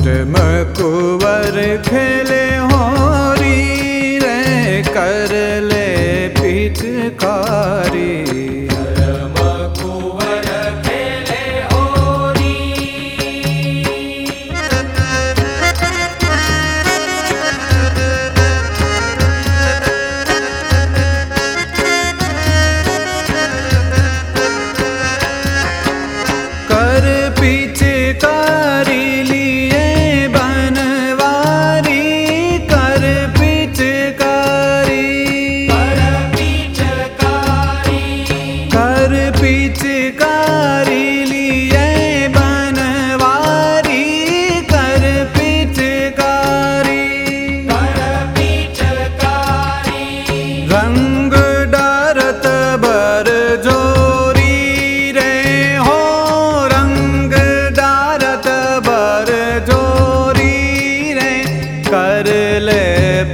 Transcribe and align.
Mover 0.00 1.56
खेले 1.86 2.44
होरी 2.70 3.56
रे 4.22 4.36
हरि 4.36 4.82
करले 4.88 5.88
पिटकार 6.40 7.89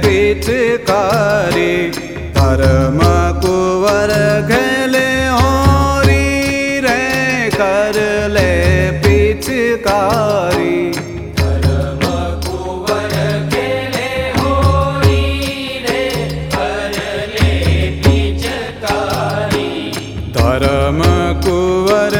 पिचकारी 0.03 1.75
परम 2.37 2.99
कुवर 3.43 4.13
घले 4.53 5.09
होरी 5.35 6.79
रे 6.85 7.03
कर 7.55 7.99
ले 8.35 8.51
पिकारी 9.05 10.75
धर्म 20.37 21.01
कुवर 21.45 22.15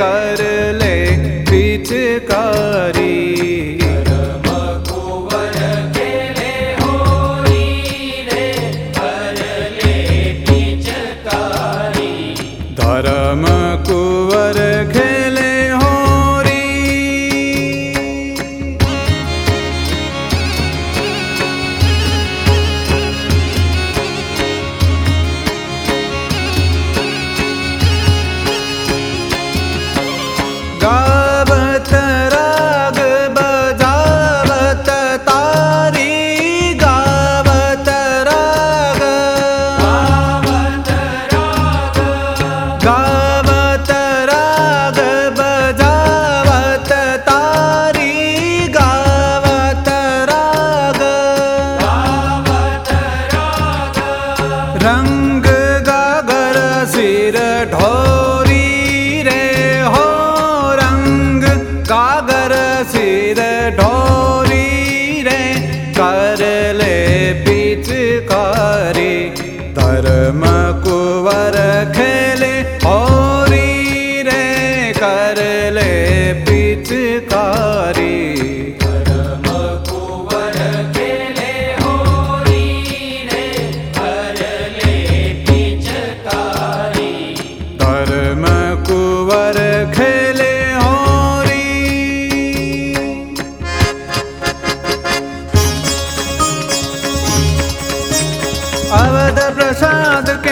कर 0.00 0.40
ले 0.82 0.96
पिचकारी। 1.50 3.19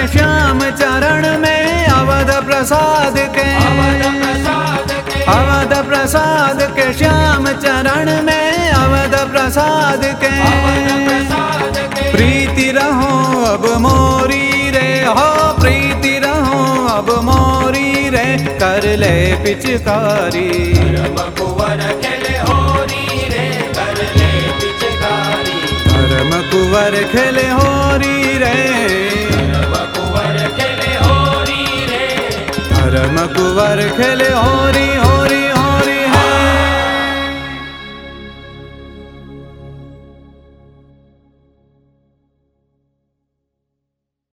श्याम 0.08 0.60
चरण 0.70 1.24
में 1.40 1.86
अवध 1.86 2.30
प्रसाद 2.46 3.16
के 3.36 3.46
अवध 5.32 5.72
प्रसाद 5.88 6.62
के 6.76 6.92
श्याम 6.98 7.46
चरण 7.64 8.10
में 8.22 8.70
अवध 8.70 9.16
प्रसाद 9.32 10.04
के 10.22 10.30
प्रीति 12.12 12.70
रहो 12.78 13.44
अब 13.44 13.66
मोरी 13.82 14.70
रे 14.70 14.88
हो 15.04 15.52
प्रीति 15.60 16.18
रहो 16.24 16.62
अब 16.96 17.10
मोरी 17.24 18.08
रे 18.10 18.26
कर 18.60 18.86
ले 18.96 19.16
पिचकारी। 19.44 20.48
धर्म 26.50 26.66
कुंवर 26.74 26.94
खेले 27.12 27.46
होरी 27.48 28.36
रे। 28.42 28.56
धर्म 32.72 33.16
कुंवर 33.36 33.80
खेले 33.98 34.28
होरी 34.34 34.88
हो 34.96 35.47